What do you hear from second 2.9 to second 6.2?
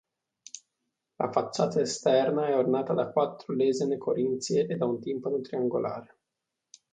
da quattro lesene corinzie e da un timpano triangolare.